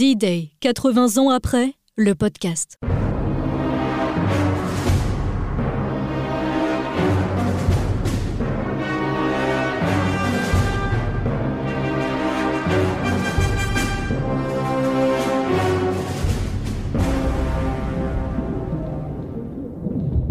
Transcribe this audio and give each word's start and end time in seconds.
D-Day, 0.00 0.52
80 0.60 1.18
ans 1.18 1.28
après, 1.28 1.74
le 1.94 2.14
podcast. 2.14 2.78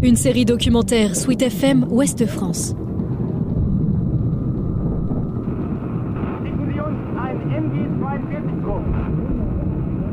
Une 0.02 0.16
série 0.16 0.46
documentaire 0.46 1.16
Sweet 1.16 1.44
FM 1.44 1.86
Ouest 1.92 2.26
France. 2.26 2.74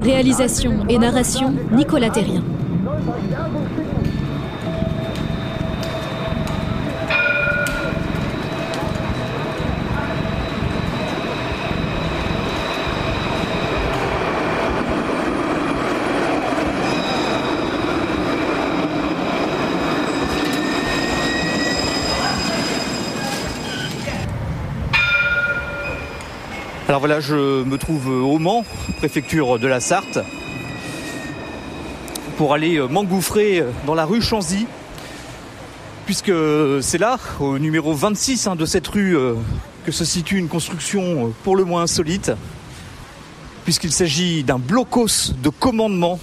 Réalisation 0.07 0.87
et 0.89 0.99
narration 0.99 1.53
Nicolas 1.73 2.11
Terrien. 2.11 2.45
Alors 26.97 27.07
voilà, 27.07 27.21
je 27.21 27.63
me 27.63 27.77
trouve 27.77 28.09
au 28.09 28.39
Mans, 28.39 28.65
préfecture 28.97 29.59
de 29.59 29.67
la 29.67 29.81
Sarthe, 29.81 30.19
pour 32.39 32.55
aller 32.55 32.81
m'engouffrer 32.89 33.63
dans 33.85 33.95
la 33.95 34.07
rue 34.07 34.23
Chanzy, 34.23 34.67
puisque 36.07 36.33
c'est 36.81 36.97
là, 36.97 37.19
au 37.39 37.59
numéro 37.59 37.93
26 37.93 38.47
hein, 38.47 38.57
de 38.57 38.65
cette 38.65 38.87
rue, 38.87 39.15
euh, 39.15 39.35
que 39.85 39.93
se 39.93 40.07
situe 40.07 40.39
une 40.39 40.49
construction 40.49 41.35
pour 41.45 41.55
le 41.55 41.67
moins 41.67 41.83
insolite, 41.83 42.33
puisqu'il 43.65 43.93
s'agit 43.93 44.43
d'un 44.43 44.59
blocos 44.59 45.35
de 45.43 45.51
commandement, 45.51 46.19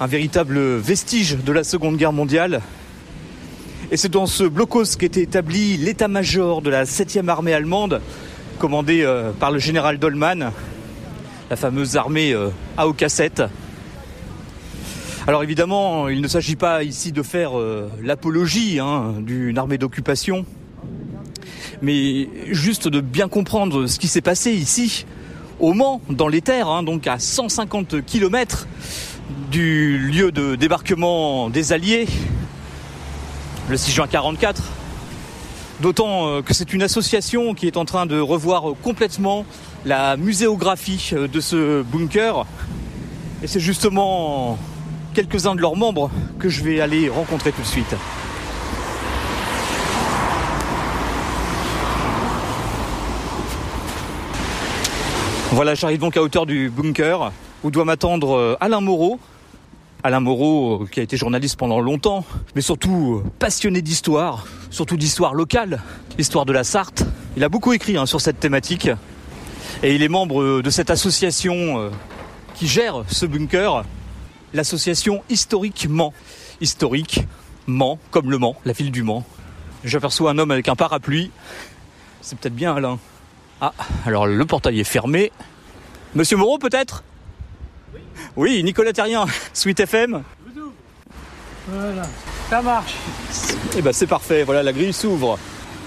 un 0.00 0.06
véritable 0.06 0.76
vestige 0.76 1.38
de 1.38 1.50
la 1.50 1.64
Seconde 1.64 1.96
Guerre 1.96 2.12
mondiale. 2.12 2.60
Et 3.90 3.96
c'est 3.96 4.10
dans 4.10 4.26
ce 4.26 4.44
blocos 4.44 4.96
qu'était 4.98 5.22
établi 5.22 5.78
l'état-major 5.78 6.60
de 6.60 6.68
la 6.68 6.84
7e 6.84 7.28
armée 7.28 7.54
allemande, 7.54 8.02
commandé 8.58 9.02
euh, 9.02 9.32
par 9.32 9.50
le 9.50 9.58
général 9.58 9.98
Dolman, 9.98 10.52
la 11.50 11.56
fameuse 11.56 11.96
armée 11.96 12.32
euh, 12.32 12.48
à 12.76 12.86
cassette. 12.96 13.42
Alors 15.26 15.42
évidemment, 15.42 16.08
il 16.08 16.20
ne 16.20 16.28
s'agit 16.28 16.56
pas 16.56 16.82
ici 16.82 17.12
de 17.12 17.22
faire 17.22 17.58
euh, 17.58 17.90
l'apologie 18.02 18.78
hein, 18.78 19.14
d'une 19.20 19.56
armée 19.58 19.78
d'occupation, 19.78 20.44
mais 21.82 22.28
juste 22.50 22.88
de 22.88 23.00
bien 23.00 23.28
comprendre 23.28 23.86
ce 23.86 23.98
qui 23.98 24.08
s'est 24.08 24.20
passé 24.20 24.52
ici, 24.52 25.06
au 25.60 25.72
Mans, 25.72 26.00
dans 26.10 26.28
les 26.28 26.40
terres, 26.40 26.68
hein, 26.68 26.82
donc 26.82 27.06
à 27.06 27.18
150 27.18 28.04
km 28.04 28.66
du 29.50 29.98
lieu 29.98 30.32
de 30.32 30.56
débarquement 30.56 31.48
des 31.48 31.72
Alliés, 31.72 32.06
le 33.68 33.76
6 33.76 33.92
juin 33.92 34.06
44. 34.06 34.62
D'autant 35.80 36.28
euh, 36.28 36.42
que 36.42 36.54
c'est 36.54 36.72
une 36.72 36.82
association 36.82 37.54
qui 37.54 37.66
est 37.66 37.76
en 37.76 37.84
train 37.84 38.06
de 38.06 38.18
revoir 38.20 38.74
complètement 38.82 39.44
la 39.84 40.16
muséographie 40.16 41.10
euh, 41.12 41.26
de 41.26 41.40
ce 41.40 41.82
bunker. 41.82 42.46
Et 43.42 43.46
c'est 43.46 43.60
justement 43.60 44.56
quelques-uns 45.14 45.54
de 45.54 45.60
leurs 45.60 45.76
membres 45.76 46.10
que 46.38 46.48
je 46.48 46.62
vais 46.62 46.80
aller 46.80 47.08
rencontrer 47.08 47.52
tout 47.52 47.62
de 47.62 47.66
suite. 47.66 47.94
Voilà, 55.50 55.74
j'arrive 55.74 56.00
donc 56.00 56.16
à 56.16 56.22
hauteur 56.22 56.46
du 56.46 56.68
bunker 56.68 57.30
où 57.62 57.70
doit 57.70 57.84
m'attendre 57.84 58.36
euh, 58.36 58.56
Alain 58.60 58.80
Moreau, 58.80 59.18
Alain 60.04 60.20
Moreau, 60.20 60.82
euh, 60.82 60.86
qui 60.86 61.00
a 61.00 61.02
été 61.02 61.16
journaliste 61.16 61.56
pendant 61.56 61.80
longtemps, 61.80 62.26
mais 62.54 62.60
surtout 62.60 63.22
euh, 63.24 63.30
passionné 63.38 63.80
d'histoire, 63.80 64.46
surtout 64.68 64.98
d'histoire 64.98 65.32
locale, 65.32 65.80
l'histoire 66.18 66.44
de 66.44 66.52
la 66.52 66.62
Sarthe. 66.62 67.04
Il 67.38 67.42
a 67.42 67.48
beaucoup 67.48 67.72
écrit 67.72 67.96
hein, 67.96 68.04
sur 68.04 68.20
cette 68.20 68.38
thématique 68.38 68.90
et 69.82 69.94
il 69.94 70.02
est 70.02 70.08
membre 70.08 70.42
euh, 70.42 70.62
de 70.62 70.68
cette 70.68 70.90
association 70.90 71.90
qui 72.54 72.68
gère 72.68 73.04
ce 73.08 73.24
bunker, 73.24 73.82
l'association 74.52 75.24
Historique 75.30 75.88
Mans. 75.88 76.12
Historique 76.60 77.24
Mans, 77.66 77.98
comme 78.10 78.30
le 78.30 78.36
Mans, 78.36 78.56
la 78.66 78.74
ville 78.74 78.92
du 78.92 79.04
Mans. 79.04 79.24
J'aperçois 79.84 80.32
un 80.32 80.38
homme 80.38 80.50
avec 80.50 80.68
un 80.68 80.76
parapluie. 80.76 81.30
C'est 82.20 82.38
peut-être 82.38 82.54
bien 82.54 82.76
Alain. 82.76 82.98
Ah, 83.62 83.72
alors 84.04 84.26
le 84.26 84.44
portail 84.44 84.80
est 84.80 84.84
fermé. 84.84 85.32
Monsieur 86.14 86.36
Moreau 86.36 86.58
peut-être? 86.58 87.02
Oui, 88.36 88.62
Nicolas 88.62 88.92
Terrien, 88.92 89.26
Sweet 89.52 89.80
FM. 89.80 90.22
Voilà, 91.68 92.02
ça 92.50 92.62
marche. 92.62 92.94
Eh 93.76 93.82
ben 93.82 93.92
c'est 93.92 94.06
parfait, 94.06 94.44
voilà, 94.44 94.62
la 94.62 94.72
grille 94.72 94.92
s'ouvre. 94.92 95.38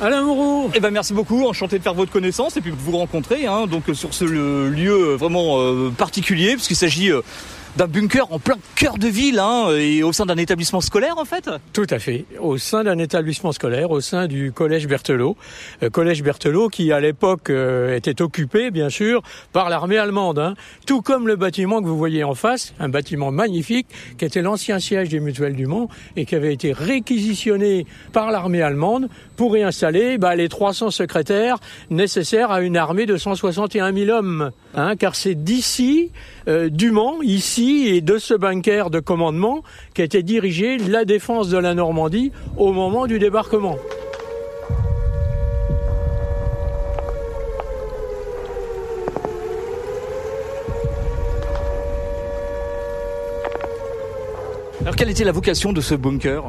Alain 0.01 0.21
Moreau 0.21 0.69
Eh 0.75 0.79
ben 0.79 0.91
merci 0.91 1.13
beaucoup, 1.13 1.45
enchanté 1.47 1.77
de 1.79 1.83
faire 1.83 1.93
votre 1.93 2.11
connaissance 2.11 2.55
et 2.57 2.61
puis 2.61 2.71
de 2.71 2.77
vous 2.77 2.95
rencontrer 2.97 3.47
hein, 3.47 3.66
donc 3.66 3.85
sur 3.93 4.13
ce 4.13 4.25
lieu 4.25 5.16
vraiment 5.16 5.59
euh, 5.59 5.89
particulier 5.89 6.53
puisqu'il 6.53 6.75
s'agit 6.75 7.11
euh, 7.11 7.21
d'un 7.77 7.85
bunker 7.88 8.25
en 8.31 8.39
plein 8.39 8.57
cœur 8.75 8.97
de 8.97 9.07
ville 9.07 9.38
hein, 9.38 9.69
et 9.77 10.01
au 10.01 10.11
sein 10.11 10.25
d'un 10.25 10.38
établissement 10.38 10.81
scolaire 10.81 11.19
en 11.19 11.25
fait 11.25 11.47
Tout 11.73 11.85
à 11.91 11.99
fait, 11.99 12.25
au 12.39 12.57
sein 12.57 12.83
d'un 12.83 12.97
établissement 12.97 13.51
scolaire, 13.51 13.91
au 13.91 14.01
sein 14.01 14.25
du 14.25 14.51
collège 14.51 14.88
Berthelot. 14.88 15.38
Euh, 15.83 15.91
collège 15.91 16.23
Berthelot 16.23 16.69
qui 16.69 16.91
à 16.91 16.99
l'époque 16.99 17.51
euh, 17.51 17.95
était 17.95 18.19
occupé 18.23 18.71
bien 18.71 18.89
sûr 18.89 19.21
par 19.53 19.69
l'armée 19.69 19.99
allemande. 19.99 20.39
Hein. 20.39 20.55
Tout 20.87 21.03
comme 21.03 21.27
le 21.27 21.35
bâtiment 21.35 21.79
que 21.79 21.87
vous 21.87 21.97
voyez 21.97 22.23
en 22.23 22.33
face, 22.33 22.73
un 22.79 22.89
bâtiment 22.89 23.31
magnifique 23.31 23.85
qui 24.17 24.25
était 24.25 24.41
l'ancien 24.41 24.79
siège 24.79 25.09
des 25.09 25.19
mutuelles 25.19 25.55
du 25.55 25.67
Mans 25.67 25.87
et 26.16 26.25
qui 26.25 26.33
avait 26.33 26.53
été 26.53 26.73
réquisitionné 26.73 27.85
par 28.11 28.31
l'armée 28.31 28.63
allemande 28.63 29.07
pour 29.35 29.55
y 29.55 29.61
installer 29.61 30.17
bah, 30.17 30.35
les 30.35 30.49
300 30.49 30.89
secrétaires 30.89 31.59
nécessaires 31.91 32.49
à 32.49 32.61
une 32.61 32.75
armée 32.75 33.05
de 33.05 33.17
161 33.17 33.93
000 33.93 34.09
hommes. 34.09 34.51
Hein, 34.73 34.95
car 34.95 35.16
c'est 35.16 35.35
d'ici, 35.35 36.11
euh, 36.47 36.69
du 36.69 36.91
Mans, 36.91 37.21
ici, 37.21 37.66
et 37.67 38.01
de 38.01 38.17
ce 38.17 38.33
bunker 38.33 38.89
de 38.89 39.00
commandement 39.00 39.63
qui 39.94 40.01
été 40.01 40.23
dirigé 40.23 40.78
la 40.78 41.05
défense 41.05 41.50
de 41.50 41.57
la 41.57 41.73
Normandie 41.73 42.31
au 42.57 42.72
moment 42.72 43.07
du 43.07 43.19
débarquement. 43.19 43.78
Alors 54.81 54.95
quelle 54.95 55.09
était 55.09 55.25
la 55.25 55.34
vocation 55.34 55.73
de 55.73 55.81
ce 55.81 55.95
bunker? 55.95 56.44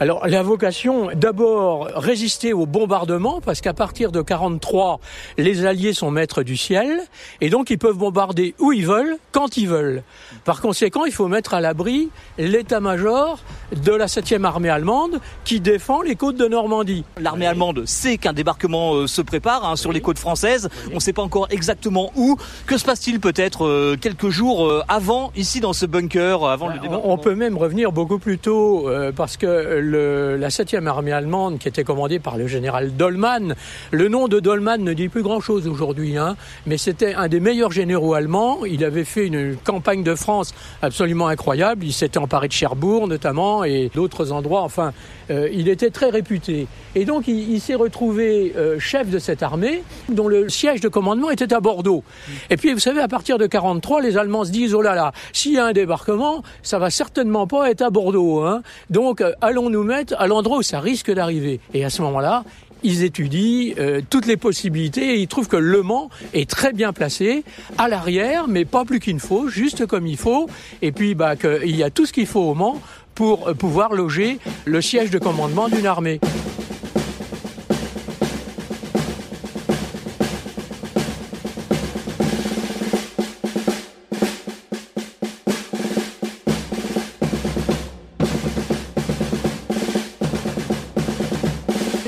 Alors 0.00 0.26
la 0.26 0.42
vocation, 0.42 1.10
d'abord 1.14 1.90
résister 1.94 2.54
au 2.54 2.64
bombardement, 2.64 3.42
parce 3.42 3.60
qu'à 3.60 3.74
partir 3.74 4.12
de 4.12 4.22
43, 4.22 4.98
les 5.36 5.66
Alliés 5.66 5.92
sont 5.92 6.10
maîtres 6.10 6.42
du 6.42 6.56
ciel, 6.56 7.02
et 7.42 7.50
donc 7.50 7.68
ils 7.68 7.76
peuvent 7.76 7.98
bombarder 7.98 8.54
où 8.58 8.72
ils 8.72 8.86
veulent, 8.86 9.18
quand 9.30 9.58
ils 9.58 9.68
veulent. 9.68 10.02
Par 10.46 10.62
conséquent, 10.62 11.04
il 11.04 11.12
faut 11.12 11.28
mettre 11.28 11.52
à 11.52 11.60
l'abri 11.60 12.08
l'état-major 12.38 13.40
de 13.76 13.92
la 13.92 14.06
7e 14.06 14.44
armée 14.44 14.70
allemande 14.70 15.20
qui 15.44 15.60
défend 15.60 16.00
les 16.00 16.16
côtes 16.16 16.36
de 16.36 16.46
Normandie. 16.46 17.04
L'armée 17.20 17.46
allemande 17.46 17.84
sait 17.84 18.16
qu'un 18.16 18.32
débarquement 18.32 18.94
euh, 18.94 19.06
se 19.06 19.20
prépare 19.20 19.68
hein, 19.68 19.76
sur 19.76 19.92
les 19.92 20.00
côtes 20.00 20.18
françaises. 20.18 20.70
On 20.92 20.94
ne 20.94 21.00
sait 21.00 21.12
pas 21.12 21.22
encore 21.22 21.48
exactement 21.50 22.10
où. 22.16 22.38
Que 22.66 22.78
se 22.78 22.86
passe-t-il 22.86 23.20
peut-être 23.20 23.66
euh, 23.66 23.96
quelques 24.00 24.30
jours 24.30 24.66
euh, 24.66 24.82
avant, 24.88 25.30
ici 25.36 25.60
dans 25.60 25.74
ce 25.74 25.84
bunker, 25.84 26.46
avant 26.46 26.68
le 26.68 26.78
débarquement 26.78 27.02
On 27.04 27.18
peut 27.18 27.34
même 27.34 27.58
revenir 27.58 27.92
beaucoup 27.92 28.18
plus 28.18 28.38
tôt, 28.38 28.88
parce 29.14 29.36
que 29.36 29.89
la 29.96 30.48
7e 30.48 30.86
armée 30.86 31.12
allemande, 31.12 31.58
qui 31.58 31.68
était 31.68 31.84
commandée 31.84 32.18
par 32.18 32.36
le 32.36 32.46
général 32.46 32.96
Dolman, 32.96 33.54
le 33.90 34.08
nom 34.08 34.28
de 34.28 34.40
Dolman 34.40 34.78
ne 34.78 34.92
dit 34.92 35.08
plus 35.08 35.22
grand-chose 35.22 35.66
aujourd'hui, 35.66 36.16
hein, 36.16 36.36
mais 36.66 36.78
c'était 36.78 37.14
un 37.14 37.28
des 37.28 37.40
meilleurs 37.40 37.72
généraux 37.72 38.14
allemands. 38.14 38.64
Il 38.64 38.84
avait 38.84 39.04
fait 39.04 39.26
une 39.26 39.56
campagne 39.56 40.02
de 40.02 40.14
France 40.14 40.54
absolument 40.82 41.28
incroyable. 41.28 41.84
Il 41.84 41.92
s'était 41.92 42.18
emparé 42.18 42.48
de 42.48 42.52
Cherbourg 42.52 43.08
notamment 43.08 43.64
et 43.64 43.90
d'autres 43.94 44.32
endroits. 44.32 44.62
Enfin, 44.62 44.92
euh, 45.30 45.48
il 45.52 45.68
était 45.68 45.90
très 45.90 46.10
réputé. 46.10 46.66
Et 46.94 47.04
donc, 47.04 47.28
il, 47.28 47.60
s'est 47.60 47.74
retrouvé 47.74 48.52
euh, 48.56 48.78
chef 48.78 49.08
de 49.10 49.18
cette 49.18 49.42
armée 49.42 49.82
dont 50.08 50.26
le 50.26 50.48
siège 50.48 50.80
de 50.80 50.88
commandement 50.88 51.30
était 51.30 51.52
à 51.52 51.60
Bordeaux. 51.60 52.02
Et 52.48 52.56
puis, 52.56 52.72
vous 52.72 52.80
savez, 52.80 53.00
à 53.00 53.08
partir 53.08 53.38
de 53.38 53.46
43, 53.46 54.00
les 54.00 54.16
Allemands 54.16 54.44
se 54.44 54.50
disent, 54.50 54.74
oh 54.74 54.82
là 54.82 54.94
là, 54.94 55.12
s'il 55.32 55.52
y 55.52 55.58
a 55.58 55.66
un 55.66 55.72
débarquement, 55.72 56.42
ça 56.62 56.78
va 56.78 56.90
certainement 56.90 57.46
pas 57.46 57.70
être 57.70 57.82
à 57.82 57.90
Bordeaux. 57.90 58.40
Hein. 58.40 58.62
Donc, 58.88 59.20
euh, 59.20 59.32
allons 59.40 59.70
à 60.16 60.26
l'endroit 60.26 60.58
où 60.58 60.62
ça 60.62 60.80
risque 60.80 61.12
d'arriver. 61.12 61.60
Et 61.74 61.84
à 61.84 61.90
ce 61.90 62.02
moment-là, 62.02 62.44
ils 62.82 63.04
étudient 63.04 63.74
euh, 63.78 64.00
toutes 64.08 64.26
les 64.26 64.36
possibilités 64.36 65.14
et 65.14 65.20
ils 65.20 65.28
trouvent 65.28 65.48
que 65.48 65.56
Le 65.56 65.82
Mans 65.82 66.08
est 66.32 66.48
très 66.48 66.72
bien 66.72 66.92
placé 66.92 67.44
à 67.78 67.88
l'arrière, 67.88 68.48
mais 68.48 68.64
pas 68.64 68.84
plus 68.84 69.00
qu'il 69.00 69.14
ne 69.14 69.20
faut, 69.20 69.48
juste 69.48 69.86
comme 69.86 70.06
il 70.06 70.16
faut. 70.16 70.48
Et 70.82 70.92
puis 70.92 71.14
bah, 71.14 71.36
qu'il 71.36 71.76
y 71.76 71.82
a 71.82 71.90
tout 71.90 72.06
ce 72.06 72.12
qu'il 72.12 72.26
faut 72.26 72.40
au 72.40 72.54
Mans 72.54 72.80
pour 73.14 73.48
euh, 73.48 73.54
pouvoir 73.54 73.92
loger 73.92 74.38
le 74.64 74.80
siège 74.80 75.10
de 75.10 75.18
commandement 75.18 75.68
d'une 75.68 75.86
armée. 75.86 76.20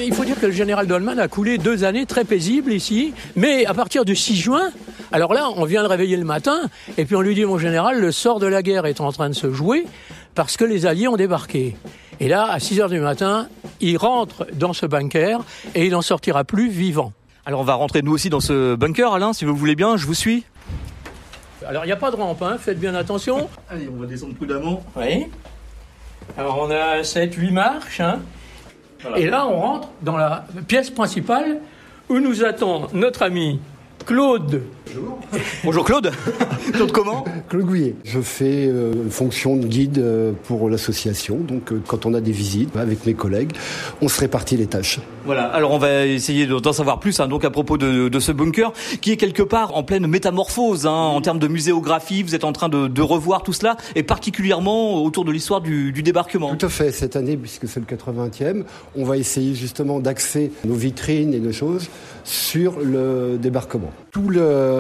Il 0.05 0.13
faut 0.13 0.25
dire 0.25 0.41
que 0.41 0.47
le 0.47 0.53
général 0.53 0.89
Dolman 0.89 1.19
a 1.19 1.29
coulé 1.29 1.59
deux 1.59 1.85
années 1.85 2.07
très 2.07 2.25
paisibles 2.25 2.73
ici, 2.73 3.15
mais 3.37 3.67
à 3.67 3.75
partir 3.75 4.05
du 4.05 4.17
6 4.17 4.37
juin, 4.37 4.71
alors 5.13 5.33
là, 5.33 5.49
on 5.55 5.65
vient 5.65 5.83
de 5.83 5.89
réveiller 5.89 6.17
le 6.17 6.25
matin, 6.25 6.63
et 6.99 7.05
puis 7.05 7.15
on 7.15 7.21
lui 7.21 7.37
dit, 7.37 7.45
mon 7.45 7.59
général, 7.59 8.01
le 8.01 8.11
sort 8.11 8.41
de 8.41 8.47
la 8.47 8.63
guerre 8.63 8.87
est 8.87 9.01
en 9.01 9.13
train 9.13 9.29
de 9.29 9.35
se 9.35 9.53
jouer 9.53 9.87
parce 10.35 10.57
que 10.57 10.65
les 10.65 10.87
Alliés 10.87 11.07
ont 11.07 11.17
débarqué. 11.17 11.77
Et 12.19 12.29
là, 12.29 12.51
à 12.51 12.59
6 12.59 12.81
heures 12.81 12.89
du 12.89 12.99
matin, 12.99 13.49
il 13.81 13.97
rentre 13.97 14.47
dans 14.55 14.73
ce 14.73 14.87
bunker 14.87 15.45
et 15.75 15.87
il 15.87 15.93
n'en 15.93 16.03
sortira 16.03 16.43
plus 16.43 16.69
vivant. 16.69 17.13
Alors 17.47 17.61
on 17.61 17.65
va 17.65 17.75
rentrer 17.75 18.03
nous 18.03 18.13
aussi 18.13 18.29
dans 18.29 18.41
ce 18.41 18.75
bunker, 18.75 19.13
Alain, 19.13 19.33
si 19.33 19.45
vous 19.45 19.55
voulez 19.55 19.77
bien, 19.77 19.97
je 19.97 20.07
vous 20.07 20.15
suis. 20.15 20.45
Alors 21.67 21.85
il 21.85 21.89
n'y 21.89 21.93
a 21.93 21.97
pas 21.97 22.11
de 22.11 22.17
rampe, 22.17 22.43
hein, 22.43 22.57
faites 22.59 22.79
bien 22.81 22.95
attention. 22.95 23.49
Allez, 23.71 23.89
on 23.89 24.01
va 24.01 24.07
descendre 24.07 24.35
prudemment. 24.35 24.83
Oui. 24.97 25.27
Alors 26.37 26.59
on 26.61 26.71
a 26.71 27.03
7-8 27.03 27.53
marches. 27.53 28.01
Hein. 28.01 28.21
Et 29.17 29.27
là, 29.27 29.47
on 29.47 29.61
rentre 29.61 29.89
dans 30.03 30.17
la 30.17 30.45
pièce 30.69 30.91
principale 30.91 31.59
où 32.09 32.19
nous 32.19 32.45
attend 32.45 32.89
notre 32.93 33.23
ami 33.23 33.61
Claude. 34.07 34.63
Bonjour 35.65 35.85
Claude. 35.85 36.11
Claude 36.73 36.93
comment 36.93 37.25
Claude 37.49 37.65
Gouillet. 37.65 37.95
Je 38.05 38.21
fais 38.21 38.67
euh, 38.67 39.09
fonction 39.11 39.57
de 39.57 39.67
guide 39.67 39.99
euh, 39.99 40.33
pour 40.45 40.69
l'association. 40.69 41.39
Donc 41.39 41.73
euh, 41.73 41.81
quand 41.87 42.07
on 42.07 42.15
a 42.15 42.21
des 42.21 42.33
visites 42.33 42.77
avec 42.77 43.07
mes 43.07 43.15
collègues, 43.15 43.53
on 44.01 44.09
se 44.09 44.21
répartit 44.21 44.57
les 44.57 44.67
tâches. 44.67 45.01
Voilà, 45.25 45.45
alors 45.45 45.73
on 45.73 45.79
va 45.79 46.07
essayer 46.07 46.47
d'en 46.47 46.73
savoir 46.73 46.99
plus 46.99 47.21
hein, 47.21 47.29
donc 47.29 47.45
à 47.45 47.51
propos 47.51 47.79
de, 47.79 48.09
de, 48.09 48.21
ce 48.21 48.33
bunker 48.33 48.73
qui 49.01 49.13
est 49.13 49.17
quelque 49.17 49.43
part 49.43 49.77
en 49.77 49.85
pleine 49.85 50.07
métamorphose 50.07 50.87
hein, 50.87 50.91
en 50.91 51.21
termes 51.21 51.39
de 51.39 51.49
muséographie. 51.49 52.23
Vous 52.23 52.35
êtes 52.35 52.45
en 52.45 52.53
train 52.53 52.69
de, 52.69 52.89
de 52.89 53.03
revoir 53.03 53.43
tout 53.43 53.53
cela 53.53 53.77
et 53.95 54.03
particulièrement 54.03 55.03
autour 55.03 55.25
de 55.25 55.33
l'histoire 55.33 55.61
du, 55.61 55.93
du, 55.93 56.03
débarquement. 56.03 56.57
Tout 56.57 56.67
à 56.67 56.69
fait. 56.69 56.91
Cette 56.91 57.17
année, 57.17 57.37
puisque 57.37 57.69
c'est 57.69 57.81
le 57.81 57.87
80e, 57.87 58.65
on 58.97 59.05
va 59.05 59.17
essayer 59.17 59.55
justement 59.55 60.01
d'axer 60.01 60.53
nos 60.65 60.75
vitrines 60.75 61.35
et 61.35 61.41
nos 61.41 61.53
choses 61.53 61.89
sur 62.25 62.81
le 62.81 63.39
débarquement. 63.41 63.91
Tout 64.11 64.29
le, 64.29 64.72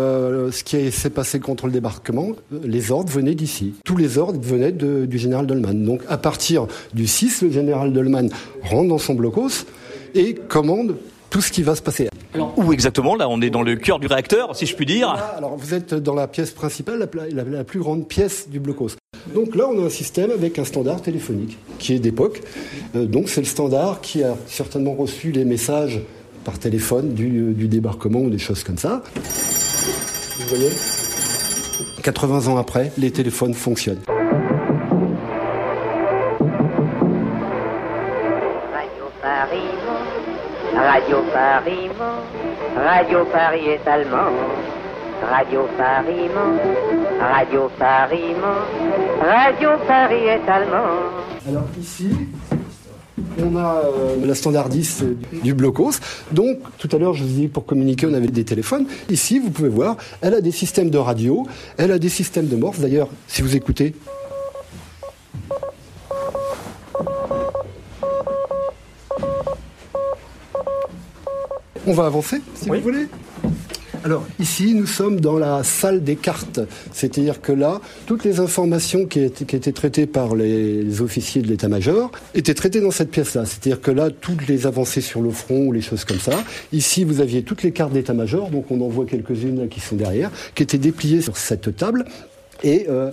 ce 0.50 0.64
qui 0.64 0.90
s'est 0.90 1.10
passé 1.10 1.40
contre 1.40 1.66
le 1.66 1.72
débarquement, 1.72 2.32
les 2.62 2.90
ordres 2.90 3.10
venaient 3.10 3.34
d'ici. 3.34 3.74
Tous 3.84 3.96
les 3.96 4.18
ordres 4.18 4.40
venaient 4.40 4.72
de, 4.72 5.06
du 5.06 5.18
général 5.18 5.46
Dolman. 5.46 5.74
Donc 5.74 6.02
à 6.08 6.18
partir 6.18 6.66
du 6.94 7.06
6, 7.06 7.42
le 7.42 7.50
général 7.50 7.92
Dolman 7.92 8.28
rentre 8.62 8.88
dans 8.88 8.98
son 8.98 9.14
blocos 9.14 9.66
et 10.14 10.34
commande 10.34 10.96
tout 11.30 11.40
ce 11.40 11.50
qui 11.50 11.62
va 11.62 11.74
se 11.74 11.82
passer. 11.82 12.08
Alors, 12.34 12.54
où 12.58 12.72
exactement? 12.72 13.14
Là, 13.14 13.28
on 13.28 13.40
est 13.40 13.50
dans 13.50 13.62
le 13.62 13.76
cœur 13.76 13.98
du 13.98 14.06
réacteur, 14.06 14.54
si 14.54 14.66
je 14.66 14.76
puis 14.76 14.86
dire. 14.86 15.08
alors, 15.36 15.56
vous 15.56 15.74
êtes 15.74 15.94
dans 15.94 16.14
la 16.14 16.28
pièce 16.28 16.50
principale, 16.50 17.08
la, 17.14 17.28
la, 17.28 17.44
la 17.44 17.64
plus 17.64 17.80
grande 17.80 18.06
pièce 18.06 18.48
du 18.50 18.60
blocos. 18.60 18.96
Donc 19.34 19.54
là, 19.54 19.66
on 19.68 19.82
a 19.82 19.86
un 19.86 19.90
système 19.90 20.30
avec 20.30 20.58
un 20.58 20.64
standard 20.64 21.00
téléphonique 21.00 21.56
qui 21.78 21.94
est 21.94 21.98
d'époque. 21.98 22.42
Euh, 22.94 23.06
donc 23.06 23.28
c'est 23.28 23.40
le 23.40 23.46
standard 23.46 24.00
qui 24.00 24.22
a 24.22 24.36
certainement 24.46 24.94
reçu 24.94 25.32
les 25.32 25.44
messages 25.44 26.00
par 26.44 26.58
téléphone 26.58 27.14
du, 27.14 27.52
du, 27.54 27.68
débarquement 27.68 28.20
ou 28.20 28.30
des 28.30 28.38
choses 28.38 28.64
comme 28.64 28.78
ça. 28.78 29.02
Vous 30.52 30.58
voyez 30.58 30.76
80 32.02 32.48
ans 32.48 32.58
après, 32.58 32.92
les 32.98 33.10
téléphones 33.10 33.54
fonctionnent. 33.54 34.02
Radio 38.74 39.06
Paris, 39.22 39.58
Radio 40.74 41.16
Paris, 41.32 41.88
Radio 42.76 43.24
Paris 43.32 43.66
est 43.66 43.88
allemand. 43.88 44.30
Radio 45.22 45.68
Paris, 45.78 46.28
Radio 47.18 47.70
Paris, 47.78 48.34
Radio 49.22 49.70
Paris 49.88 50.24
est 50.26 50.48
allemand. 50.50 51.08
Alors 51.48 51.68
ici, 51.80 52.10
on 53.38 53.56
a 53.56 53.82
euh, 53.84 54.26
la 54.26 54.34
standardiste 54.34 55.04
du 55.42 55.54
blocos. 55.54 55.92
Donc, 56.32 56.58
tout 56.78 56.88
à 56.92 56.98
l'heure, 56.98 57.14
je 57.14 57.24
vous 57.24 57.30
ai 57.30 57.42
dit, 57.42 57.48
pour 57.48 57.64
communiquer, 57.66 58.06
on 58.06 58.14
avait 58.14 58.26
des 58.28 58.44
téléphones. 58.44 58.86
Ici, 59.10 59.38
vous 59.38 59.50
pouvez 59.50 59.68
voir, 59.68 59.96
elle 60.20 60.34
a 60.34 60.40
des 60.40 60.50
systèmes 60.52 60.90
de 60.90 60.98
radio, 60.98 61.46
elle 61.76 61.92
a 61.92 61.98
des 61.98 62.08
systèmes 62.08 62.48
de 62.48 62.56
morse. 62.56 62.78
D'ailleurs, 62.78 63.08
si 63.28 63.42
vous 63.42 63.56
écoutez. 63.56 63.94
On 71.86 71.92
va 71.94 72.06
avancer, 72.06 72.40
si 72.54 72.70
Oui. 72.70 72.78
vous 72.78 72.84
voulez. 72.84 73.06
Alors 74.04 74.26
ici, 74.40 74.74
nous 74.74 74.86
sommes 74.86 75.20
dans 75.20 75.38
la 75.38 75.62
salle 75.62 76.02
des 76.02 76.16
cartes, 76.16 76.58
c'est-à-dire 76.92 77.40
que 77.40 77.52
là, 77.52 77.80
toutes 78.06 78.24
les 78.24 78.40
informations 78.40 79.06
qui 79.06 79.20
étaient, 79.20 79.72
traitées 79.72 80.06
par 80.06 80.34
les, 80.34 81.00
officiers 81.00 81.40
de 81.40 81.46
l'état-major 81.46 82.10
étaient 82.34 82.54
traitées 82.54 82.80
dans 82.80 82.90
cette 82.90 83.10
pièce-là. 83.10 83.46
C'est-à-dire 83.46 83.80
que 83.80 83.92
là, 83.92 84.10
toutes 84.10 84.48
les 84.48 84.66
avancées 84.66 85.00
sur 85.00 85.20
le 85.20 85.30
front 85.30 85.66
ou 85.66 85.72
les 85.72 85.80
choses 85.80 86.04
comme 86.04 86.18
ça. 86.18 86.42
Ici, 86.72 87.04
vous 87.04 87.20
aviez 87.20 87.42
toutes 87.42 87.62
les 87.62 87.70
cartes 87.70 87.92
d'état-major, 87.92 88.50
donc 88.50 88.70
on 88.72 88.80
en 88.80 88.88
voit 88.88 89.06
quelques-unes 89.06 89.68
qui 89.68 89.78
sont 89.78 89.96
derrière, 89.96 90.30
qui 90.56 90.64
étaient 90.64 90.78
dépliées 90.78 91.22
sur 91.22 91.36
cette 91.36 91.76
table, 91.76 92.04
et 92.64 92.86
euh, 92.88 93.10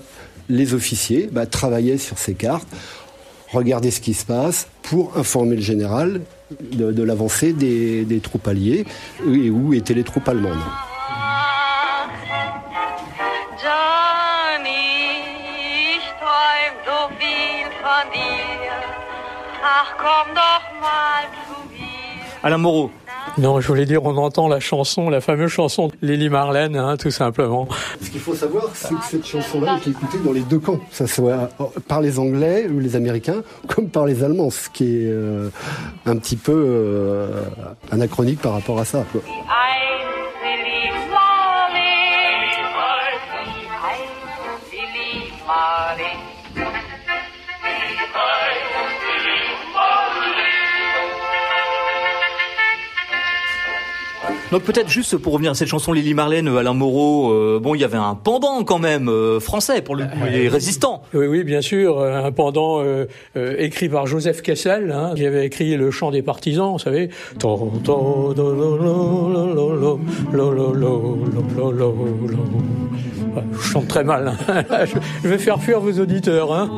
les 0.50 0.74
officiers 0.74 1.30
bah, 1.32 1.46
travaillaient 1.46 2.00
sur 2.00 2.18
ces 2.18 2.34
cartes 2.34 2.68
regarder 3.52 3.92
ce 3.92 4.02
qui 4.02 4.14
se 4.14 4.26
passe 4.26 4.68
pour 4.84 5.18
informer 5.18 5.56
le 5.56 5.62
général 5.62 6.22
de, 6.62 6.92
de 6.92 7.04
l'avancée 7.04 7.54
des, 7.54 8.06
des, 8.06 8.20
troupes 8.20 8.48
alliées 8.48 8.86
et 9.26 9.50
où 9.50 9.74
étaient 9.74 9.94
les 9.94 10.04
troupes 10.04 10.28
allemandes. 10.28 10.58
Alain 22.42 22.58
Moreau. 22.58 22.90
Non, 23.38 23.62
je 23.62 23.68
voulais 23.68 23.86
dire, 23.86 24.04
on 24.04 24.18
entend 24.18 24.48
la 24.48 24.60
chanson, 24.60 25.10
la 25.10 25.22
fameuse 25.22 25.52
chanson 25.52 25.88
de 25.88 25.94
Lily 26.02 26.30
Marlène, 26.30 26.76
hein, 26.76 26.98
tout 26.98 27.12
simplement. 27.12 27.68
Ce 28.02 28.10
qu'il 28.10 28.20
faut 28.20 28.36
savoir, 28.36 28.70
c'est 28.74 28.96
que 28.96 29.06
cette 29.10 29.26
chanson-là 29.26 29.78
est 29.78 29.90
écoutée 29.90 30.18
dans 30.24 30.32
les 30.32 30.42
deux 30.42 30.60
camps, 30.60 30.78
que 30.78 30.96
ce 30.96 31.06
soit 31.06 31.50
par 31.88 32.02
les 32.02 32.20
Anglais 32.20 32.68
ou 32.68 32.80
les 32.80 32.96
Américains, 32.96 33.44
comme 33.68 33.90
par 33.90 34.06
les 34.06 34.24
Allemands, 34.24 34.50
ce 34.50 34.70
qui 34.70 34.84
est 34.84 35.10
euh, 35.10 35.50
un 36.06 36.18
petit 36.18 36.36
peu 36.36 36.52
euh, 36.54 37.44
anachronique 37.92 38.42
par 38.42 38.54
rapport 38.54 38.80
à 38.80 38.86
ça. 38.86 39.06
Quoi. 39.12 39.22
Donc 54.52 54.64
peut-être 54.64 54.90
juste 54.90 55.18
pour 55.18 55.34
revenir 55.34 55.52
à 55.52 55.54
cette 55.54 55.68
chanson 55.68 55.94
Lily 55.94 56.16
Marlène, 56.16 56.48
Alain 56.48 56.74
Moreau, 56.74 57.32
euh, 57.32 57.60
bon 57.62 57.76
il 57.76 57.82
y 57.82 57.84
avait 57.84 57.98
un 57.98 58.16
pendant 58.16 58.64
quand 58.64 58.80
même 58.80 59.08
euh, 59.08 59.40
français 59.40 59.84
pour 59.84 59.96
le 59.96 60.06
coup, 60.06 60.26
les 60.30 60.48
résistants. 60.48 61.04
Oui 61.14 61.28
oui 61.28 61.44
bien 61.44 61.62
sûr, 61.62 62.02
un 62.02 62.32
pendant 62.32 62.82
euh, 62.82 63.06
écrit 63.36 63.90
par 63.90 64.08
Joseph 64.08 64.42
Kessel, 64.42 64.92
hein, 64.92 65.14
qui 65.16 65.26
avait 65.28 65.46
écrit 65.46 65.78
le 65.78 65.92
chant 65.92 66.10
des 66.10 66.24
partisans, 66.24 66.72
vous 66.72 66.80
savez. 66.80 67.10
Je 73.54 73.62
chante 73.62 73.88
très 73.88 74.04
mal, 74.04 74.36
hein. 74.48 74.64
je 75.24 75.30
vais 75.30 75.38
faire 75.38 75.62
fuir 75.62 75.80
vos 75.80 76.00
auditeurs. 76.00 76.52
Hein. 76.54 76.70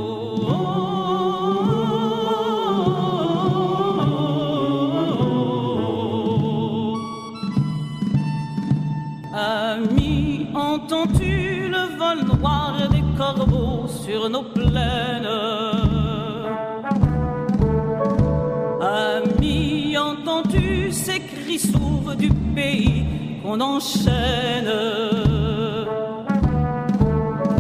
Entends-tu 10.91 11.69
le 11.69 11.97
vol 11.97 12.25
noir 12.25 12.75
des 12.89 13.03
corbeaux 13.17 13.87
sur 13.87 14.29
nos 14.29 14.43
plaines? 14.43 15.27
Ami, 18.81 19.95
entends-tu 19.97 20.91
ces 20.91 21.19
cris 21.19 21.59
sourds 21.59 22.15
du 22.17 22.29
pays 22.29 23.05
qu'on 23.41 23.61
enchaîne? 23.61 25.20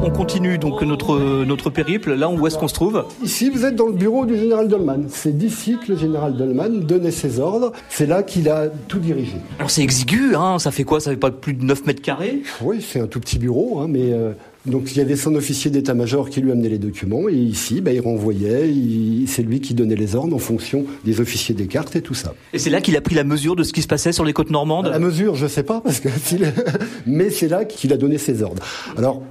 On 0.03 0.09
continue 0.09 0.57
donc 0.57 0.81
notre, 0.81 1.19
notre 1.45 1.69
périple. 1.69 2.13
Là, 2.13 2.29
où 2.29 2.47
est-ce 2.47 2.57
qu'on 2.57 2.67
se 2.67 2.73
trouve 2.73 3.05
Ici, 3.23 3.49
vous 3.49 3.65
êtes 3.65 3.75
dans 3.75 3.87
le 3.87 3.93
bureau 3.93 4.25
du 4.25 4.35
général 4.37 4.67
Dolman. 4.67 5.05
C'est 5.09 5.37
d'ici 5.37 5.77
que 5.85 5.91
le 5.91 5.97
général 5.97 6.35
Dolman 6.35 6.69
donnait 6.81 7.11
ses 7.11 7.39
ordres. 7.39 7.71
C'est 7.89 8.07
là 8.07 8.23
qu'il 8.23 8.49
a 8.49 8.67
tout 8.87 8.99
dirigé. 8.99 9.33
Alors 9.59 9.69
c'est 9.69 9.83
exigu, 9.83 10.35
hein 10.35 10.57
ça 10.59 10.71
fait 10.71 10.83
quoi? 10.83 10.99
Ça 10.99 11.11
fait 11.11 11.17
pas 11.17 11.31
plus 11.31 11.53
de 11.53 11.63
9 11.63 11.85
mètres 11.85 12.01
carrés? 12.01 12.41
Oui, 12.61 12.81
c'est 12.87 12.99
un 12.99 13.07
tout 13.07 13.19
petit 13.19 13.37
bureau, 13.37 13.79
hein, 13.79 13.87
mais 13.89 14.11
euh, 14.11 14.31
donc 14.65 14.91
il 14.91 14.97
y 14.97 15.01
avait 15.01 15.15
son 15.15 15.35
officier 15.35 15.69
d'état-major 15.69 16.29
qui 16.29 16.41
lui 16.41 16.51
amenait 16.51 16.69
les 16.69 16.79
documents 16.79 17.29
et 17.29 17.33
ici, 17.35 17.81
bah, 17.81 17.91
il 17.93 18.01
renvoyait. 18.01 18.69
il- 18.69 19.25
C'est 19.27 19.43
lui 19.43 19.61
qui 19.61 19.75
donnait 19.75 19.95
les 19.95 20.15
ordres 20.15 20.35
en 20.35 20.39
fonction 20.39 20.85
des 21.05 21.21
officiers 21.21 21.53
des 21.53 21.67
cartes 21.67 21.95
et 21.95 22.01
tout 22.01 22.15
ça. 22.15 22.33
Et 22.53 22.59
c'est 22.59 22.69
là 22.71 22.81
qu'il 22.81 22.97
a 22.97 23.01
pris 23.01 23.13
la 23.15 23.23
mesure 23.23 23.55
de 23.55 23.63
ce 23.63 23.71
qui 23.71 23.81
se 23.83 23.87
passait 23.87 24.11
sur 24.11 24.25
les 24.25 24.33
côtes 24.33 24.49
normandes? 24.49 24.87
La 24.87 24.99
mesure, 24.99 25.35
je 25.35 25.45
sais 25.47 25.63
pas, 25.63 25.79
parce 25.81 25.99
que 25.99 26.09
mais 27.05 27.29
c'est 27.29 27.47
là 27.47 27.65
qu'il 27.65 27.93
a 27.93 27.97
donné 27.97 28.17
ses 28.17 28.41
ordres. 28.41 28.63
Alors, 28.97 29.21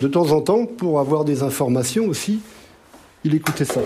de 0.00 0.08
temps 0.08 0.30
en 0.32 0.40
temps, 0.40 0.64
pour 0.64 0.98
avoir 0.98 1.24
des 1.24 1.42
informations 1.42 2.06
aussi, 2.06 2.40
il 3.22 3.34
écoutait 3.34 3.66
ça. 3.66 3.80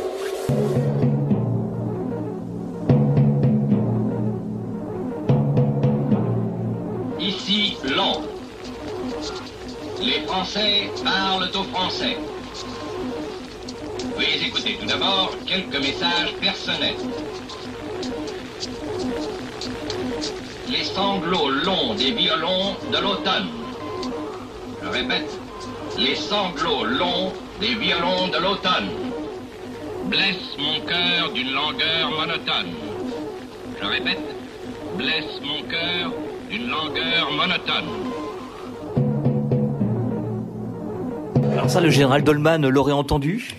Ici 7.18 7.76
Londres. 7.84 8.28
Les 10.00 10.20
Français 10.26 10.90
parlent 11.02 11.50
aux 11.52 11.64
Français. 11.74 12.16
Veuillez 14.16 14.46
écouter 14.46 14.78
tout 14.80 14.86
d'abord 14.86 15.32
quelques 15.46 15.80
messages 15.80 16.34
personnels. 16.40 16.94
Les 20.68 20.84
sanglots 20.84 21.50
longs 21.50 21.94
des 21.94 22.12
violons 22.12 22.76
de 22.92 22.98
l'automne. 22.98 23.48
Je 24.82 24.88
répète, 24.88 25.38
les 25.98 26.16
sanglots 26.16 26.84
longs 26.84 27.32
des 27.60 27.74
violons 27.74 28.28
de 28.28 28.38
l'automne 28.38 28.90
blessent 30.06 30.56
mon 30.58 30.80
cœur 30.86 31.32
d'une 31.32 31.52
langueur 31.52 32.10
monotone. 32.10 32.74
Je 33.80 33.86
répète, 33.86 34.20
blesse 34.96 35.40
mon 35.42 35.62
cœur 35.68 36.12
d'une 36.50 36.68
langueur 36.68 37.30
monotone. 37.32 38.14
Alors 41.52 41.70
ça, 41.70 41.80
le 41.80 41.90
général 41.90 42.24
Dolman 42.24 42.58
l'aurait 42.68 42.92
entendu? 42.92 43.54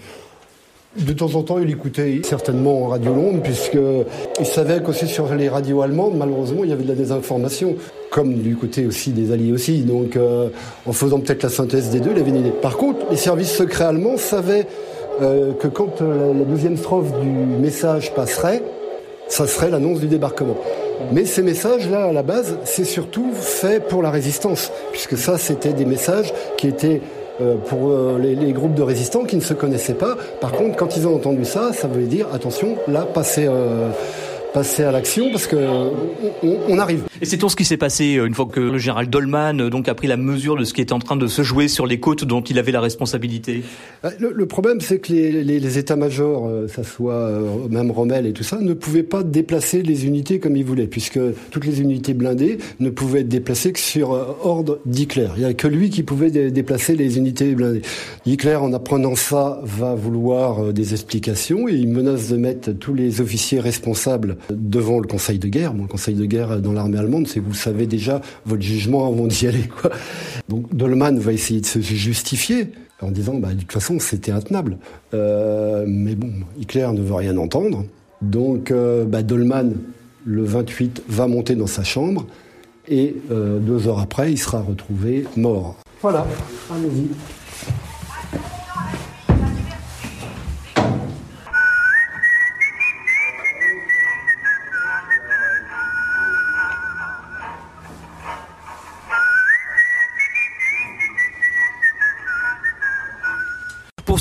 De 0.97 1.11
temps 1.11 1.35
en 1.35 1.43
temps, 1.43 1.59
il 1.59 1.69
écoutait 1.69 2.21
certainement 2.23 2.85
en 2.85 2.87
radio 2.87 3.13
Londres, 3.13 3.41
puisqu'il 3.43 4.45
savait 4.45 4.81
qu'aussi 4.81 5.07
sur 5.07 5.33
les 5.35 5.49
radios 5.49 5.81
allemandes, 5.81 6.15
malheureusement, 6.15 6.63
il 6.63 6.69
y 6.69 6.73
avait 6.73 6.83
de 6.83 6.87
la 6.87 6.95
désinformation, 6.95 7.75
comme 8.09 8.35
du 8.35 8.55
côté 8.55 8.85
aussi 8.85 9.11
des 9.11 9.33
Alliés 9.33 9.51
aussi. 9.51 9.81
Donc, 9.81 10.15
euh, 10.15 10.47
en 10.85 10.93
faisant 10.93 11.19
peut-être 11.19 11.43
la 11.43 11.49
synthèse 11.49 11.89
des 11.89 11.99
deux, 11.99 12.11
il 12.15 12.19
avait 12.19 12.29
une 12.29 12.37
idée. 12.37 12.51
Par 12.51 12.77
contre, 12.77 12.99
les 13.11 13.17
services 13.17 13.51
secrets 13.51 13.83
allemands 13.83 14.15
savaient 14.15 14.67
euh, 15.21 15.51
que 15.53 15.67
quand 15.67 16.01
euh, 16.01 16.33
la 16.33 16.45
deuxième 16.45 16.77
strophe 16.77 17.11
du 17.19 17.27
message 17.27 18.13
passerait, 18.13 18.63
ça 19.27 19.47
serait 19.47 19.69
l'annonce 19.69 19.99
du 19.99 20.07
débarquement. 20.07 20.55
Mais 21.11 21.25
ces 21.25 21.41
messages-là, 21.41 22.05
à 22.05 22.13
la 22.13 22.23
base, 22.23 22.57
c'est 22.63 22.85
surtout 22.85 23.31
fait 23.33 23.85
pour 23.85 24.01
la 24.01 24.11
résistance, 24.11 24.71
puisque 24.93 25.17
ça, 25.17 25.37
c'était 25.37 25.73
des 25.73 25.85
messages 25.85 26.33
qui 26.55 26.67
étaient 26.67 27.01
pour 27.67 27.89
euh, 27.91 28.17
les, 28.21 28.35
les 28.35 28.53
groupes 28.53 28.75
de 28.75 28.81
résistants 28.81 29.23
qui 29.25 29.35
ne 29.35 29.41
se 29.41 29.53
connaissaient 29.53 29.93
pas. 29.95 30.15
Par 30.39 30.51
contre, 30.53 30.75
quand 30.77 30.95
ils 30.95 31.07
ont 31.07 31.15
entendu 31.15 31.45
ça, 31.45 31.73
ça 31.73 31.87
veut 31.87 32.03
dire 32.05 32.27
attention, 32.33 32.77
là, 32.87 33.05
passez, 33.13 33.45
euh, 33.47 33.89
passez 34.53 34.83
à 34.83 34.91
l'action, 34.91 35.29
parce 35.31 35.47
que 35.47 35.55
euh, 35.57 35.89
on, 36.43 36.57
on 36.69 36.79
arrive. 36.79 37.03
Et 37.22 37.25
c'est 37.25 37.38
tout 37.38 37.50
ce 37.50 37.55
qui 37.55 37.63
s'est 37.65 37.77
passé 37.77 38.17
euh, 38.17 38.25
une 38.27 38.34
fois 38.34 38.45
que 38.45 38.60
le 38.60 38.77
général 38.77 39.10
Dolman 39.10 39.60
euh, 39.60 39.69
donc 39.69 39.88
a 39.88 39.95
pris 39.95 40.07
la 40.07 40.17
mesure 40.17 40.57
de 40.57 40.63
ce 40.65 40.74
qui 40.74 40.81
était 40.81 40.93
en 40.93 41.00
train 41.00 41.15
de 41.15 41.27
se 41.27 41.43
jouer 41.43 41.67
sur 41.67 41.86
les 41.86 42.00
côtes 42.00 42.25
dont 42.25 42.41
il 42.41 42.60
avait 42.60 42.72
la 42.72 42.81
responsabilité. 42.81 43.63
Euh, 44.03 44.10
Le, 44.19 44.45
problème, 44.45 44.81
c'est 44.81 45.00
que 45.00 45.13
les, 45.13 45.77
états-majors, 45.77 46.48
euh, 46.48 46.67
ça 46.67 46.84
soit 46.84 47.31
même 47.69 47.91
Rommel 47.91 48.25
et 48.25 48.34
tout 48.34 48.43
ça, 48.43 48.60
ne 48.60 48.74
pouvaient 48.74 49.03
pas 49.03 49.24
déplacer 49.24 49.81
les 49.81 50.05
unités 50.05 50.39
comme 50.39 50.55
ils 50.57 50.65
voulaient, 50.65 50.88
puisque 50.88 51.19
toutes 51.51 51.65
les 51.65 51.81
unités 51.81 52.13
blindées 52.13 52.57
ne 52.79 52.89
pouvaient 52.89 53.22
être 53.22 53.29
déplacées 53.29 53.72
que 53.72 53.79
sur 53.79 54.10
ordre 54.43 54.79
d'Hitler. 54.86 55.27
Il 55.38 55.39
n'y 55.39 55.45
a 55.45 55.53
que 55.53 55.67
lui 55.67 55.89
qui 55.89 56.03
pouvait 56.03 56.31
dé- 56.31 56.51
déplacer 56.51 56.95
les 56.95 57.17
unités 57.17 57.55
blindées. 57.55 57.81
Hitler, 58.25 58.55
en 58.55 58.74
apprenant 58.74 59.15
ça, 59.15 59.62
va 59.63 59.95
vouloir 59.95 60.74
des 60.74 60.93
explications 60.93 61.67
et 61.67 61.74
il 61.74 61.88
menace 61.88 62.29
de 62.29 62.38
mettre 62.38 62.72
tous 62.72 62.93
les 62.93 63.22
officiers 63.22 63.60
responsables 63.60 64.38
devant 64.50 65.00
le 65.00 65.07
Conseil 65.07 65.39
de 65.39 65.48
guerre. 65.48 65.74
Bon, 65.74 65.84
le 65.84 65.88
Conseil 65.89 66.15
de 66.15 66.25
guerre 66.25 66.60
dans 66.62 66.74
l'armée 66.74 66.98
allemande, 66.98 67.04
c'est 67.25 67.39
que 67.39 67.45
vous 67.45 67.53
savez 67.53 67.88
déjà 67.88 68.21
votre 68.45 68.62
jugement 68.62 69.07
avant 69.07 69.27
d'y 69.27 69.47
aller. 69.47 69.69
Donc 70.50 70.74
Dolman 70.75 71.17
va 71.17 71.33
essayer 71.33 71.62
de 71.62 71.65
se 71.65 71.79
justifier 71.79 72.67
en 73.01 73.12
disant 73.12 73.35
bah, 73.35 73.53
de 73.53 73.59
toute 73.59 73.71
façon 73.71 74.00
c'était 74.00 74.31
intenable. 74.31 74.77
Euh, 75.13 75.85
mais 75.88 76.15
bon, 76.15 76.31
Hitler 76.59 76.88
ne 76.93 77.01
veut 77.01 77.15
rien 77.15 77.38
entendre. 77.38 77.85
Donc 78.21 78.71
euh, 78.71 79.05
bah, 79.05 79.24
Dolman, 79.24 79.74
le 80.25 80.43
28, 80.43 81.03
va 81.07 81.27
monter 81.27 81.55
dans 81.55 81.67
sa 81.67 81.83
chambre 81.83 82.25
et 82.88 83.15
euh, 83.31 83.59
deux 83.59 83.88
heures 83.88 84.00
après, 84.00 84.31
il 84.31 84.38
sera 84.38 84.62
retrouvé 84.62 85.25
mort. 85.35 85.75
Voilà, 86.01 86.25
allez-y. 86.71 87.09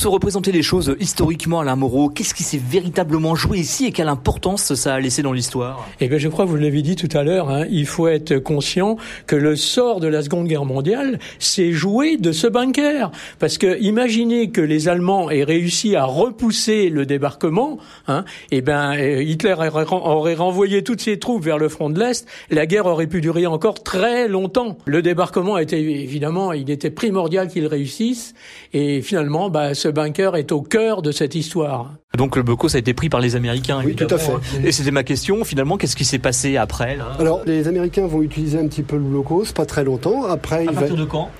Se 0.04 0.08
représenter 0.08 0.52
les 0.52 0.62
choses 0.62 0.94
historiquement, 1.00 1.60
Alain 1.60 1.76
Moreau, 1.76 2.10
qu'est-ce 2.10 2.34
qui 2.34 2.42
s'est 2.42 2.60
véritablement 2.62 3.34
joué 3.34 3.60
ici 3.60 3.86
et 3.86 3.90
quelle 3.90 4.10
importance 4.10 4.74
ça 4.74 4.92
a 4.92 5.00
laissé 5.00 5.22
dans 5.22 5.32
l'histoire? 5.32 5.88
Eh 5.98 6.08
bien, 6.08 6.18
je 6.18 6.28
crois 6.28 6.44
vous 6.44 6.56
l'avez 6.56 6.82
dit 6.82 6.94
tout 6.94 7.08
à 7.16 7.22
l'heure, 7.22 7.48
hein, 7.48 7.64
il 7.70 7.86
faut 7.86 8.06
être 8.06 8.36
conscient 8.36 8.98
que 9.26 9.34
le 9.34 9.56
sort 9.56 10.00
de 10.00 10.06
la 10.06 10.20
Seconde 10.20 10.46
Guerre 10.46 10.66
mondiale 10.66 11.18
s'est 11.38 11.72
joué 11.72 12.18
de 12.18 12.32
ce 12.32 12.46
bunker. 12.46 13.12
Parce 13.38 13.56
que 13.56 13.80
imaginez 13.80 14.50
que 14.50 14.60
les 14.60 14.88
Allemands 14.88 15.30
aient 15.30 15.42
réussi 15.42 15.96
à 15.96 16.04
repousser 16.04 16.90
le 16.90 17.06
débarquement, 17.06 17.78
hein, 18.06 18.26
eh 18.50 18.60
ben 18.60 18.94
euh, 18.98 19.22
Hitler 19.22 19.54
aurait 19.54 20.34
renvoyé 20.34 20.84
toutes 20.84 21.00
ses 21.00 21.18
troupes 21.18 21.42
vers 21.42 21.56
le 21.56 21.70
front 21.70 21.88
de 21.88 21.98
l'Est, 21.98 22.28
la 22.50 22.66
guerre 22.66 22.84
aurait 22.84 23.06
pu 23.06 23.22
durer 23.22 23.46
encore 23.46 23.82
très 23.82 24.28
longtemps. 24.28 24.76
Le 24.84 25.00
débarquement 25.00 25.56
était 25.56 25.80
évidemment, 25.80 26.52
il 26.52 26.68
était 26.68 26.90
primordial 26.90 27.48
qu'il 27.48 27.66
réussisse, 27.66 28.34
et 28.74 29.00
finalement, 29.00 29.48
bah, 29.48 29.72
ce 29.72 29.93
bunker 29.94 30.36
est 30.36 30.52
au 30.52 30.60
cœur 30.60 31.00
de 31.00 31.10
cette 31.12 31.34
histoire. 31.34 31.94
Donc 32.18 32.36
le 32.36 32.42
Bocos 32.42 32.74
a 32.76 32.78
été 32.78 32.92
pris 32.92 33.08
par 33.08 33.20
les 33.20 33.36
Américains. 33.36 33.80
Oui, 33.84 33.94
tout 33.94 34.06
à 34.10 34.16
évidemment. 34.16 34.40
Et 34.64 34.72
c'était 34.72 34.90
ma 34.90 35.04
question, 35.04 35.44
finalement, 35.44 35.78
qu'est-ce 35.78 35.96
qui 35.96 36.04
s'est 36.04 36.18
passé 36.18 36.56
après 36.58 36.96
là? 36.96 37.12
Alors, 37.18 37.40
les 37.46 37.66
Américains 37.68 38.06
vont 38.06 38.20
utiliser 38.20 38.58
un 38.58 38.66
petit 38.68 38.82
peu 38.82 38.96
le 38.96 39.02
blocos, 39.02 39.52
pas 39.54 39.64
très 39.66 39.84
longtemps. 39.84 40.24
Après, 40.24 40.56
À 40.56 40.62
il 40.64 40.70
va... 40.70 40.80
partir 40.80 40.96
de 40.96 41.04
quand? 41.04 41.30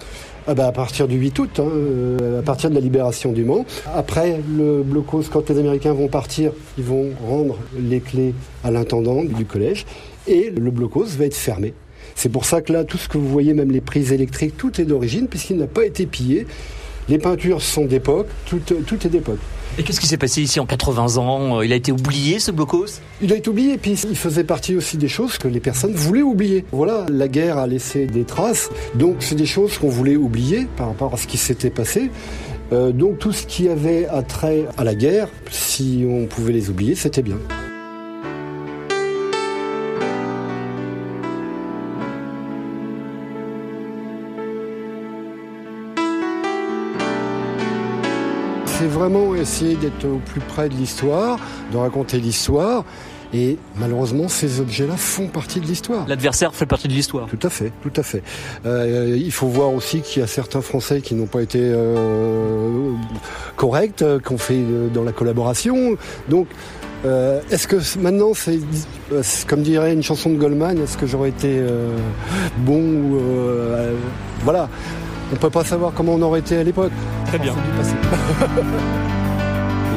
Ah 0.47 0.55
bah, 0.55 0.67
à 0.67 0.73
partir 0.73 1.09
du 1.09 1.17
8 1.17 1.39
août, 1.39 1.51
hein, 1.59 1.65
euh, 1.67 2.41
à 2.41 2.43
partir 2.43 2.69
de 2.69 2.75
la 2.75 2.81
libération 2.83 3.33
du 3.33 3.45
Mans. 3.45 3.65
Après 3.95 4.41
le 4.57 4.83
blocos, 4.83 5.23
quand 5.33 5.49
les 5.49 5.59
Américains 5.59 5.95
vont 5.95 6.09
partir, 6.09 6.53
ils 6.77 6.85
vont 6.85 7.11
rendre 7.27 7.57
les 7.79 8.01
clés 8.01 8.35
à 8.63 8.71
l'intendant 8.71 9.25
du 9.25 9.47
collège 9.47 9.87
et 10.27 10.51
le 10.51 10.71
blocos 10.71 11.07
va 11.17 11.25
être 11.25 11.35
fermé. 11.35 11.73
C'est 12.15 12.29
pour 12.29 12.45
ça 12.45 12.61
que 12.61 12.73
là, 12.75 12.85
tout 12.85 12.99
ce 12.99 13.09
que 13.09 13.17
vous 13.17 13.29
voyez, 13.29 13.55
même 13.55 13.71
les 13.73 13.81
prises 13.81 14.13
électriques, 14.13 14.57
tout 14.59 14.81
est 14.81 14.85
d'origine 14.85 15.29
puisqu'il 15.29 15.57
n'a 15.57 15.67
pas 15.67 15.87
été 15.87 16.05
pillé. 16.05 16.47
Les 17.09 17.19
peintures 17.19 17.63
sont 17.63 17.85
d'époque, 17.85 18.29
tout, 18.47 18.59
tout 18.59 19.07
est 19.07 19.11
d'époque. 19.11 19.41
Et 19.77 19.83
qu'est-ce 19.83 20.01
qui 20.01 20.07
s'est 20.07 20.17
passé 20.17 20.41
ici 20.41 20.61
en 20.61 20.67
80 20.67 21.17
ans 21.17 21.61
Il 21.61 21.73
a 21.73 21.77
été 21.77 21.91
oublié 21.91 22.39
ce 22.39 22.53
blocos? 22.53 23.01
Il 23.21 23.33
a 23.33 23.37
été 23.37 23.51
oublié, 23.51 23.77
puis 23.77 23.99
il 24.09 24.17
faisait 24.17 24.45
partie 24.45 24.77
aussi 24.77 24.97
des 24.97 25.09
choses 25.09 25.37
que 25.37 25.49
les 25.49 25.59
personnes 25.59 25.95
voulaient 25.95 26.23
oublier. 26.23 26.65
Voilà, 26.71 27.07
la 27.11 27.27
guerre 27.27 27.59
a 27.59 27.67
laissé 27.67 28.07
des 28.07 28.25
traces, 28.25 28.71
donc 28.95 29.17
c'est 29.19 29.35
des 29.35 29.47
choses 29.47 29.77
qu'on 29.79 29.89
voulait 29.89 30.17
oublier 30.17 30.69
par 30.77 30.87
rapport 30.89 31.13
à 31.13 31.17
ce 31.17 31.27
qui 31.27 31.37
s'était 31.37 31.71
passé. 31.71 32.11
Euh, 32.73 32.93
donc 32.93 33.19
tout 33.19 33.33
ce 33.33 33.47
qui 33.47 33.69
avait 33.69 34.07
attrait 34.07 34.67
à 34.79 34.85
la 34.85 34.95
guerre, 34.95 35.29
si 35.51 36.07
on 36.09 36.27
pouvait 36.27 36.53
les 36.53 36.71
oublier, 36.71 36.95
c'était 36.95 37.23
bien. 37.23 37.39
C'est 48.85 48.91
vraiment 48.91 49.35
essayer 49.35 49.77
d'être 49.77 50.05
au 50.05 50.19
plus 50.19 50.43
près 50.43 50.69
de 50.69 50.75
l'histoire, 50.75 51.39
de 51.73 51.79
raconter 51.79 52.19
l'histoire. 52.19 52.85
Et 53.33 53.57
malheureusement, 53.77 54.29
ces 54.29 54.61
objets-là 54.61 54.99
font 54.99 55.27
partie 55.27 55.59
de 55.59 55.65
l'histoire. 55.65 56.07
L'adversaire 56.07 56.55
fait 56.55 56.67
partie 56.67 56.87
de 56.87 56.93
l'histoire. 56.93 57.27
Tout 57.27 57.47
à 57.47 57.49
fait, 57.49 57.73
tout 57.83 57.93
à 57.97 58.03
fait. 58.03 58.23
Euh, 58.67 59.17
il 59.19 59.33
faut 59.33 59.47
voir 59.47 59.73
aussi 59.73 60.03
qu'il 60.03 60.21
y 60.21 60.23
a 60.23 60.27
certains 60.27 60.61
Français 60.61 61.01
qui 61.01 61.15
n'ont 61.15 61.25
pas 61.25 61.41
été 61.41 61.61
euh, 61.63 62.93
corrects, 63.57 64.03
euh, 64.03 64.21
qu'on 64.21 64.37
fait 64.37 64.59
euh, 64.59 64.89
dans 64.89 65.03
la 65.03 65.13
collaboration. 65.13 65.97
Donc, 66.29 66.47
euh, 67.07 67.41
est-ce 67.51 67.67
que 67.67 67.77
maintenant, 67.99 68.33
c'est 68.35 68.61
comme 69.47 69.63
dirait 69.63 69.95
une 69.95 70.03
chanson 70.03 70.29
de 70.29 70.37
Goldman, 70.37 70.79
est-ce 70.79 70.99
que 70.99 71.07
j'aurais 71.07 71.31
été 71.31 71.59
bon 72.59 72.81
ou, 72.81 73.19
Voilà. 74.43 74.69
On 75.35 75.37
peut 75.37 75.51
pas 75.51 75.65
savoir 75.65 75.93
comment 75.93 76.15
on 76.15 76.23
aurait 76.23 76.39
été 76.39 76.59
à 76.59 76.63
l'époque. 76.63 76.93
Très 77.27 77.41
bien. 77.41 77.55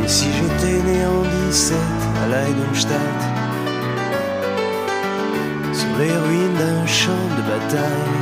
Et 0.04 0.08
si 0.08 0.26
j'étais 0.34 0.82
né 0.82 1.06
en 1.06 1.22
17 1.48 1.78
à 2.24 2.28
Leidenstadt, 2.28 3.22
sur 5.74 5.96
les 6.00 6.12
ruines 6.12 6.56
d'un 6.58 6.88
champ 6.88 7.12
de 7.38 7.42
bataille, 7.52 8.16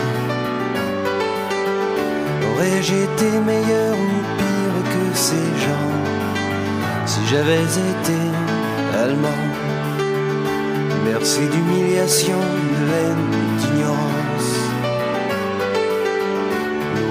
aurais-je 2.51 2.95
été 2.95 3.29
meilleur 3.45 3.93
ou 3.93 4.22
pire 4.38 4.84
que 4.91 5.05
ces 5.17 5.48
gens 5.65 5.93
si 7.05 7.22
j'avais 7.31 7.63
été 7.63 8.19
allemand? 8.93 9.41
Merci 11.05 11.48
d'humiliation, 11.48 12.39
de 12.39 12.84
haine, 12.93 13.25
d'ignorance, 13.60 14.14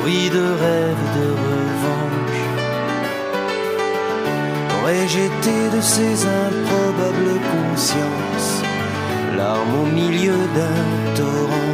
de 0.05 0.39
rêves 0.39 1.07
de 1.17 1.29
revanche. 1.47 2.45
Aurais-je 4.77 5.19
été 5.19 5.77
de 5.77 5.81
ces 5.81 6.27
improbables 6.27 7.41
consciences, 7.55 8.63
larmes 9.35 9.81
au 9.83 9.87
milieu 9.87 10.37
d'un 10.57 11.15
torrent 11.17 11.74